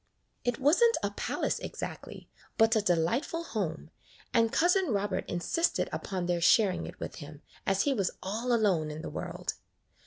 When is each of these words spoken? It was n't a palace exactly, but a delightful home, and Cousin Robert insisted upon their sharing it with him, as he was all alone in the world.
It 0.43 0.57
was 0.57 0.81
n't 0.83 0.97
a 1.03 1.11
palace 1.11 1.59
exactly, 1.59 2.27
but 2.57 2.75
a 2.75 2.81
delightful 2.81 3.43
home, 3.43 3.91
and 4.33 4.51
Cousin 4.51 4.87
Robert 4.87 5.29
insisted 5.29 5.89
upon 5.93 6.25
their 6.25 6.41
sharing 6.41 6.87
it 6.87 6.99
with 6.99 7.17
him, 7.17 7.43
as 7.67 7.83
he 7.83 7.93
was 7.93 8.09
all 8.23 8.51
alone 8.51 8.89
in 8.89 9.03
the 9.03 9.11
world. 9.11 9.53